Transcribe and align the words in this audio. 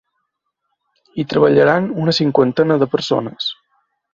Hi 1.15 1.25
treballaran 1.35 1.91
una 2.05 2.17
cinquantena 2.21 2.79
de 2.85 2.89
persones. 2.95 3.53